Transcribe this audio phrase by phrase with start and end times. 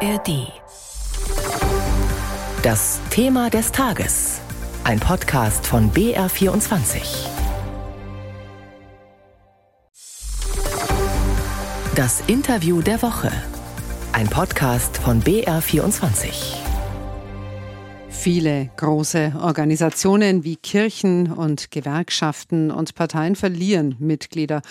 [0.00, 0.52] ARD.
[2.62, 4.40] Das Thema des Tages.
[4.84, 7.00] Ein Podcast von BR24.
[11.94, 13.32] Das Interview der Woche.
[14.12, 16.65] Ein Podcast von BR24.
[18.26, 24.62] Viele große Organisationen wie Kirchen und Gewerkschaften und Parteien verlieren Mitglieder.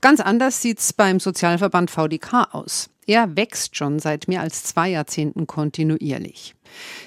[0.00, 2.90] Ganz anders sieht es beim Sozialverband VDK aus.
[3.06, 6.56] Er wächst schon seit mehr als zwei Jahrzehnten kontinuierlich.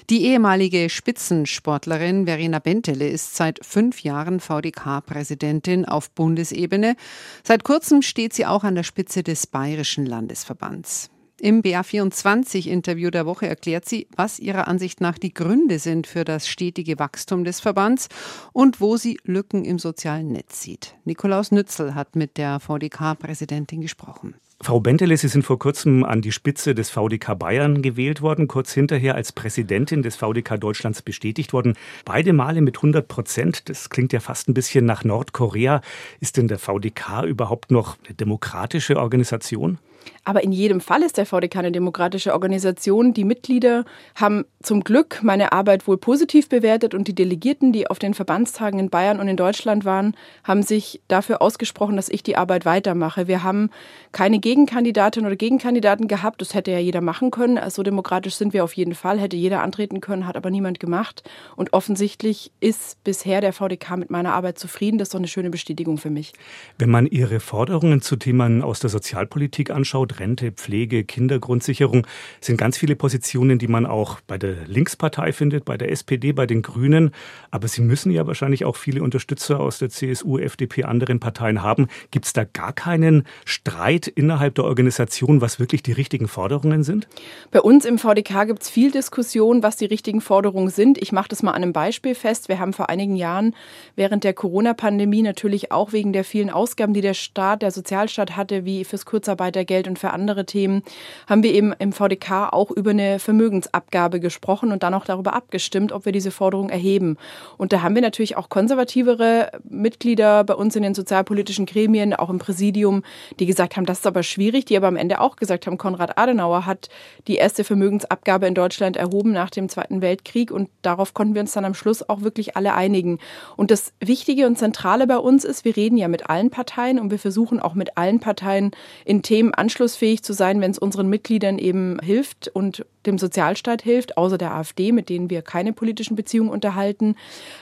[0.08, 6.96] Die ehemalige Spitzensportlerin Verena Bentele ist seit fünf Jahren VDK-Präsidentin auf Bundesebene.
[7.44, 11.10] Seit kurzem steht sie auch an der Spitze des Bayerischen Landesverbands.
[11.40, 16.48] Im BA24-Interview der Woche erklärt sie, was ihrer Ansicht nach die Gründe sind für das
[16.48, 18.08] stetige Wachstum des Verbands
[18.52, 20.96] und wo sie Lücken im sozialen Netz sieht.
[21.04, 24.34] Nikolaus Nützel hat mit der VDK-Präsidentin gesprochen.
[24.60, 28.72] Frau Bentele, Sie sind vor kurzem an die Spitze des VDK Bayern gewählt worden, kurz
[28.72, 31.74] hinterher als Präsidentin des VDK Deutschlands bestätigt worden.
[32.04, 33.68] Beide Male mit 100 Prozent.
[33.68, 35.82] Das klingt ja fast ein bisschen nach Nordkorea.
[36.18, 39.78] Ist denn der VDK überhaupt noch eine demokratische Organisation?
[40.24, 43.14] Aber in jedem Fall ist der VDK eine demokratische Organisation.
[43.14, 43.84] Die Mitglieder
[44.14, 48.78] haben zum Glück meine Arbeit wohl positiv bewertet und die Delegierten, die auf den Verbandstagen
[48.78, 53.28] in Bayern und in Deutschland waren, haben sich dafür ausgesprochen, dass ich die Arbeit weitermache.
[53.28, 53.70] Wir haben
[54.12, 56.40] keine Gegenkandidatin oder Gegenkandidaten gehabt.
[56.40, 57.58] Das hätte ja jeder machen können.
[57.70, 59.18] So demokratisch sind wir auf jeden Fall.
[59.18, 61.22] Hätte jeder antreten können, hat aber niemand gemacht.
[61.56, 64.98] Und offensichtlich ist bisher der VDK mit meiner Arbeit zufrieden.
[64.98, 66.32] Das ist doch eine schöne Bestätigung für mich.
[66.78, 72.06] Wenn man Ihre Forderungen zu Themen aus der Sozialpolitik anschaut, Rente, Pflege, Kindergrundsicherung
[72.40, 76.46] sind ganz viele Positionen, die man auch bei der Linkspartei findet, bei der SPD, bei
[76.46, 77.12] den Grünen.
[77.50, 81.88] Aber Sie müssen ja wahrscheinlich auch viele Unterstützer aus der CSU, FDP, anderen Parteien haben.
[82.10, 87.08] Gibt es da gar keinen Streit innerhalb der Organisation, was wirklich die richtigen Forderungen sind?
[87.50, 90.98] Bei uns im VDK gibt es viel Diskussion, was die richtigen Forderungen sind.
[90.98, 92.48] Ich mache das mal an einem Beispiel fest.
[92.48, 93.54] Wir haben vor einigen Jahren
[93.96, 98.64] während der Corona-Pandemie natürlich auch wegen der vielen Ausgaben, die der Staat, der Sozialstaat hatte,
[98.64, 100.82] wie fürs Kurzarbeitergeld und für andere Themen,
[101.26, 105.92] haben wir eben im VDK auch über eine Vermögensabgabe gesprochen und dann auch darüber abgestimmt,
[105.92, 107.16] ob wir diese Forderung erheben.
[107.56, 112.30] Und da haben wir natürlich auch konservativere Mitglieder bei uns in den sozialpolitischen Gremien, auch
[112.30, 113.02] im Präsidium,
[113.38, 116.18] die gesagt haben, das ist aber schwierig, die aber am Ende auch gesagt haben, Konrad
[116.18, 116.88] Adenauer hat
[117.26, 121.52] die erste Vermögensabgabe in Deutschland erhoben nach dem Zweiten Weltkrieg und darauf konnten wir uns
[121.52, 123.18] dann am Schluss auch wirklich alle einigen.
[123.56, 127.10] Und das Wichtige und Zentrale bei uns ist, wir reden ja mit allen Parteien und
[127.10, 128.72] wir versuchen auch mit allen Parteien
[129.04, 133.82] in Themen Anschluss handlungsfähig zu sein, wenn es unseren Mitgliedern eben hilft und dem Sozialstaat
[133.82, 137.16] hilft, außer der AfD, mit denen wir keine politischen Beziehungen unterhalten.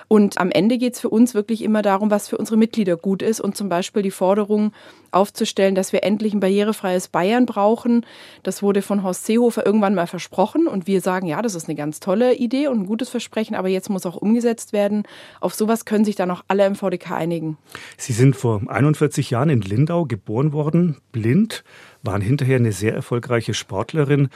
[0.09, 3.23] Und am Ende geht es für uns wirklich immer darum, was für unsere Mitglieder gut
[3.23, 4.73] ist und zum Beispiel die Forderung
[5.11, 8.05] aufzustellen, dass wir endlich ein barrierefreies Bayern brauchen.
[8.43, 11.77] Das wurde von Horst Seehofer irgendwann mal versprochen und wir sagen, ja, das ist eine
[11.77, 15.05] ganz tolle Idee und ein gutes Versprechen, aber jetzt muss auch umgesetzt werden.
[15.41, 17.57] Auf sowas können sich dann auch alle im VDK einigen.
[17.97, 21.65] Sie sind vor 41 Jahren in Lindau geboren worden, blind,
[22.03, 24.29] waren hinterher eine sehr erfolgreiche Sportlerin.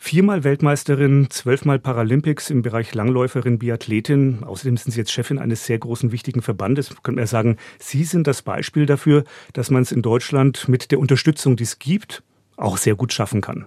[0.00, 4.44] Viermal Weltmeisterin, zwölfmal Paralympics im Bereich Langläuferin, Biathletin.
[4.44, 6.94] Außerdem sind Sie jetzt Chefin eines sehr großen, wichtigen Verbandes.
[7.02, 11.00] Könnte man sagen, Sie sind das Beispiel dafür, dass man es in Deutschland mit der
[11.00, 12.22] Unterstützung, die es gibt,
[12.56, 13.66] auch sehr gut schaffen kann.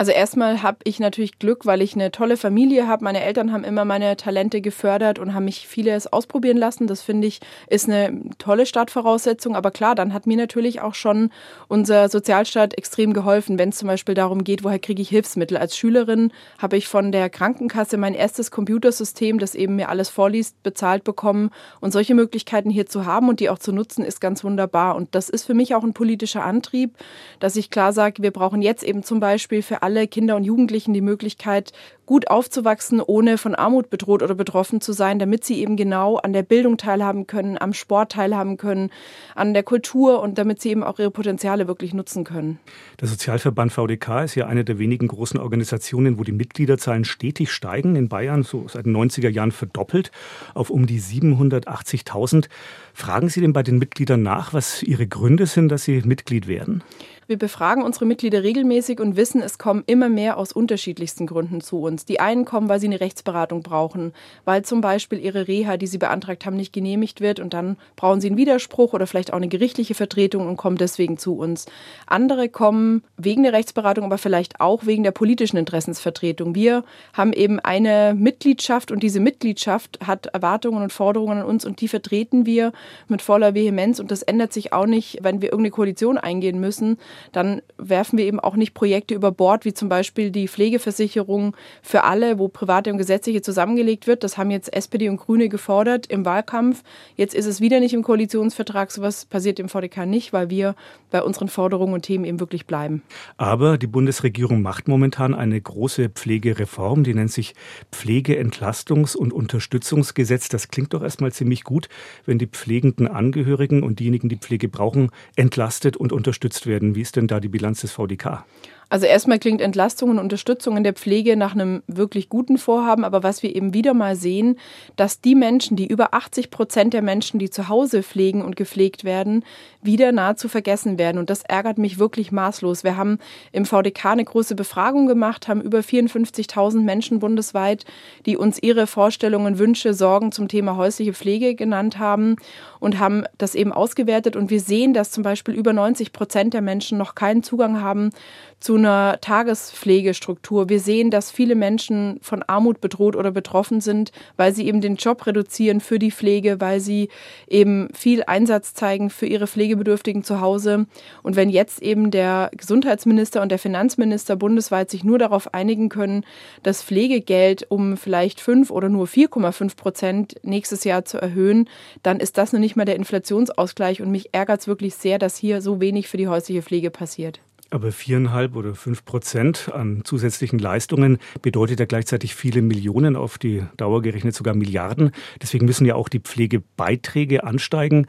[0.00, 3.04] Also erstmal habe ich natürlich Glück, weil ich eine tolle Familie habe.
[3.04, 6.86] Meine Eltern haben immer meine Talente gefördert und haben mich vieles ausprobieren lassen.
[6.86, 9.54] Das finde ich ist eine tolle Startvoraussetzung.
[9.54, 11.28] Aber klar, dann hat mir natürlich auch schon
[11.68, 15.58] unser Sozialstaat extrem geholfen, wenn es zum Beispiel darum geht, woher kriege ich Hilfsmittel.
[15.58, 20.62] Als Schülerin habe ich von der Krankenkasse mein erstes Computersystem, das eben mir alles vorliest,
[20.62, 21.50] bezahlt bekommen.
[21.82, 24.96] Und solche Möglichkeiten hier zu haben und die auch zu nutzen, ist ganz wunderbar.
[24.96, 26.96] Und das ist für mich auch ein politischer Antrieb,
[27.38, 30.44] dass ich klar sage, wir brauchen jetzt eben zum Beispiel für alle alle Kinder und
[30.44, 31.72] Jugendlichen die Möglichkeit,
[32.10, 36.32] gut aufzuwachsen, ohne von Armut bedroht oder betroffen zu sein, damit sie eben genau an
[36.32, 38.90] der Bildung teilhaben können, am Sport teilhaben können,
[39.36, 42.58] an der Kultur und damit sie eben auch ihre Potenziale wirklich nutzen können.
[43.00, 47.94] Der Sozialverband VDK ist ja eine der wenigen großen Organisationen, wo die Mitgliederzahlen stetig steigen.
[47.94, 50.10] In Bayern so seit den 90er Jahren verdoppelt
[50.52, 52.48] auf um die 780.000.
[52.92, 56.82] Fragen Sie denn bei den Mitgliedern nach, was ihre Gründe sind, dass sie Mitglied werden?
[57.30, 61.80] Wir befragen unsere Mitglieder regelmäßig und wissen, es kommen immer mehr aus unterschiedlichsten Gründen zu
[61.80, 61.99] uns.
[62.00, 62.04] Uns.
[62.04, 64.12] Die einen kommen, weil sie eine Rechtsberatung brauchen,
[64.44, 68.20] weil zum Beispiel ihre Reha, die sie beantragt haben, nicht genehmigt wird und dann brauchen
[68.20, 71.66] sie einen Widerspruch oder vielleicht auch eine gerichtliche Vertretung und kommen deswegen zu uns.
[72.06, 76.54] Andere kommen wegen der Rechtsberatung, aber vielleicht auch wegen der politischen Interessensvertretung.
[76.54, 81.80] Wir haben eben eine Mitgliedschaft und diese Mitgliedschaft hat Erwartungen und Forderungen an uns und
[81.80, 82.72] die vertreten wir
[83.08, 86.98] mit voller Vehemenz und das ändert sich auch nicht, wenn wir irgendeine Koalition eingehen müssen.
[87.32, 91.56] Dann werfen wir eben auch nicht Projekte über Bord, wie zum Beispiel die Pflegeversicherung
[91.90, 94.22] für alle, wo private und gesetzliche zusammengelegt wird.
[94.22, 96.82] Das haben jetzt SPD und Grüne gefordert im Wahlkampf.
[97.16, 98.92] Jetzt ist es wieder nicht im Koalitionsvertrag.
[98.92, 100.76] Sowas passiert im VDK nicht, weil wir
[101.10, 103.02] bei unseren Forderungen und Themen eben wirklich bleiben.
[103.36, 107.54] Aber die Bundesregierung macht momentan eine große Pflegereform, die nennt sich
[107.92, 110.48] Pflegeentlastungs- und Unterstützungsgesetz.
[110.48, 111.88] Das klingt doch erstmal ziemlich gut,
[112.24, 116.94] wenn die pflegenden Angehörigen und diejenigen, die Pflege brauchen, entlastet und unterstützt werden.
[116.94, 118.44] Wie ist denn da die Bilanz des VDK?
[118.90, 123.22] Also erstmal klingt Entlastung und Unterstützung in der Pflege nach einem wirklich guten Vorhaben, aber
[123.22, 124.58] was wir eben wieder mal sehen,
[124.96, 129.04] dass die Menschen, die über 80 Prozent der Menschen, die zu Hause pflegen und gepflegt
[129.04, 129.44] werden,
[129.80, 131.18] wieder nahezu vergessen werden.
[131.18, 132.82] Und das ärgert mich wirklich maßlos.
[132.82, 133.18] Wir haben
[133.52, 137.84] im VDK eine große Befragung gemacht, haben über 54.000 Menschen bundesweit,
[138.26, 142.34] die uns ihre Vorstellungen, Wünsche, Sorgen zum Thema häusliche Pflege genannt haben
[142.80, 144.34] und haben das eben ausgewertet.
[144.34, 148.10] Und wir sehen, dass zum Beispiel über 90 Prozent der Menschen noch keinen Zugang haben
[148.58, 150.68] zu einer Tagespflegestruktur.
[150.68, 154.96] Wir sehen, dass viele Menschen von Armut bedroht oder betroffen sind, weil sie eben den
[154.96, 157.08] Job reduzieren für die Pflege, weil sie
[157.46, 160.86] eben viel Einsatz zeigen für ihre Pflegebedürftigen zu Hause.
[161.22, 166.24] Und wenn jetzt eben der Gesundheitsminister und der Finanzminister bundesweit sich nur darauf einigen können,
[166.62, 171.68] das Pflegegeld um vielleicht fünf oder nur 4,5 Prozent nächstes Jahr zu erhöhen,
[172.02, 174.02] dann ist das noch nicht mal der Inflationsausgleich.
[174.02, 177.40] Und mich ärgert es wirklich sehr, dass hier so wenig für die häusliche Pflege passiert.
[177.70, 183.62] Aber viereinhalb oder fünf Prozent an zusätzlichen Leistungen bedeutet ja gleichzeitig viele Millionen, auf die
[183.76, 185.12] Dauer gerechnet sogar Milliarden.
[185.40, 188.06] Deswegen müssen ja auch die Pflegebeiträge ansteigen.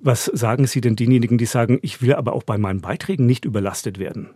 [0.00, 3.46] Was sagen Sie denn denjenigen, die sagen, ich will aber auch bei meinen Beiträgen nicht
[3.46, 4.28] überlastet werden?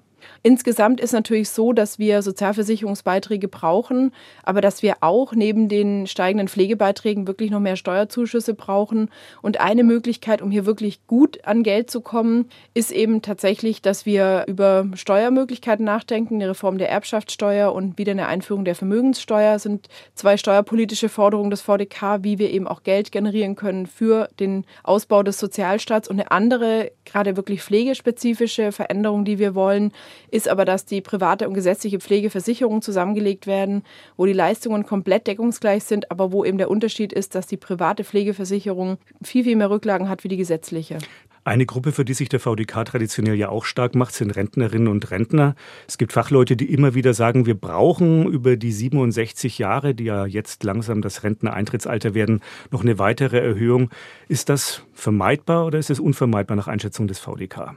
[0.42, 6.48] Insgesamt ist natürlich so, dass wir Sozialversicherungsbeiträge brauchen, aber dass wir auch neben den steigenden
[6.48, 9.10] Pflegebeiträgen wirklich noch mehr Steuerzuschüsse brauchen.
[9.40, 14.06] Und eine Möglichkeit, um hier wirklich gut an Geld zu kommen, ist eben tatsächlich, dass
[14.06, 16.36] wir über Steuermöglichkeiten nachdenken.
[16.36, 21.62] Eine Reform der Erbschaftssteuer und wieder eine Einführung der Vermögenssteuer sind zwei steuerpolitische Forderungen des
[21.62, 26.08] VDK, wie wir eben auch Geld generieren können für den Ausbau des Sozialstaats.
[26.08, 29.92] Und eine andere, gerade wirklich pflegespezifische Veränderung, die wir wollen,
[30.30, 33.82] ist aber, dass die private und gesetzliche Pflegeversicherung zusammengelegt werden,
[34.16, 38.04] wo die Leistungen komplett deckungsgleich sind, aber wo eben der Unterschied ist, dass die private
[38.04, 40.98] Pflegeversicherung viel, viel mehr Rücklagen hat wie die gesetzliche.
[41.44, 45.10] Eine Gruppe, für die sich der VDK traditionell ja auch stark macht, sind Rentnerinnen und
[45.10, 45.56] Rentner.
[45.88, 50.24] Es gibt Fachleute, die immer wieder sagen, wir brauchen über die 67 Jahre, die ja
[50.24, 53.90] jetzt langsam das Renteneintrittsalter werden, noch eine weitere Erhöhung.
[54.28, 57.74] Ist das vermeidbar oder ist es unvermeidbar nach Einschätzung des VDK?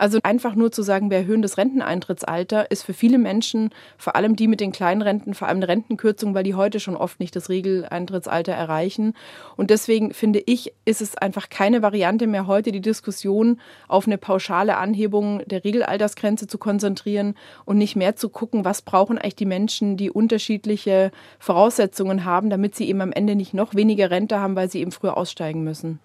[0.00, 3.68] Also einfach nur zu sagen, wir erhöhen das Renteneintrittsalter, ist für viele Menschen,
[3.98, 6.96] vor allem die mit den kleinen Renten, vor allem eine Rentenkürzung, weil die heute schon
[6.96, 9.12] oft nicht das Regeleintrittsalter erreichen.
[9.58, 14.16] Und deswegen finde ich, ist es einfach keine Variante mehr heute, die Diskussion auf eine
[14.16, 17.34] pauschale Anhebung der Regelaltersgrenze zu konzentrieren
[17.66, 22.74] und nicht mehr zu gucken, was brauchen eigentlich die Menschen, die unterschiedliche Voraussetzungen haben, damit
[22.74, 26.00] sie eben am Ende nicht noch weniger Rente haben, weil sie eben früher aussteigen müssen.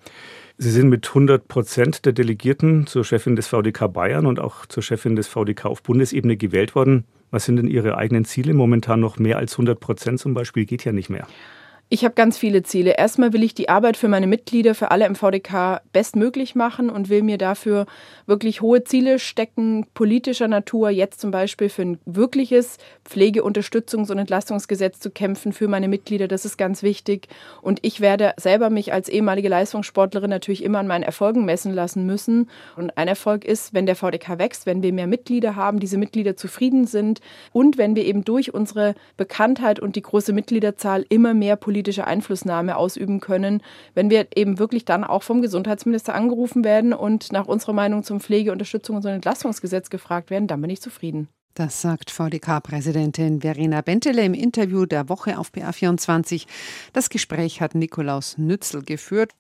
[0.58, 4.84] Sie sind mit 100 Prozent der Delegierten zur Chefin des VDK Bayern und auch zur
[4.84, 7.04] Chefin des VDK auf Bundesebene gewählt worden.
[7.30, 8.54] Was sind denn Ihre eigenen Ziele?
[8.54, 11.28] Momentan noch mehr als 100 Prozent zum Beispiel geht ja nicht mehr.
[11.88, 12.98] Ich habe ganz viele Ziele.
[12.98, 17.10] Erstmal will ich die Arbeit für meine Mitglieder, für alle im VDK bestmöglich machen und
[17.10, 17.86] will mir dafür
[18.26, 25.00] wirklich hohe Ziele stecken, politischer Natur, jetzt zum Beispiel für ein wirkliches Pflegeunterstützungs- und Entlastungsgesetz
[25.00, 26.28] zu kämpfen für meine Mitglieder.
[26.28, 27.28] Das ist ganz wichtig.
[27.62, 32.08] Und ich werde selber mich als ehemalige Leistungssportlerin natürlich immer an meinen Erfolgen messen lassen
[32.08, 32.50] müssen.
[32.76, 36.36] Und ein Erfolg ist, wenn der VDK wächst, wenn wir mehr Mitglieder haben, diese Mitglieder
[36.36, 37.22] zufrieden sind
[37.54, 42.08] und wenn wir eben durch unsere Bekanntheit und die große Mitgliederzahl immer mehr politische politische
[42.08, 43.62] Einflussnahme ausüben können,
[43.96, 48.22] wenn wir eben wirklich dann auch vom Gesundheitsminister angerufen werden und nach unserer Meinung zum
[48.22, 51.28] Pflegeunterstützung und so Entlastungsgesetz gefragt werden, dann bin ich zufrieden.
[51.54, 56.48] Das sagt VDK-Präsidentin Verena Bentele im Interview der Woche auf BA24.
[56.94, 59.32] Das Gespräch hat Nikolaus Nützel geführt.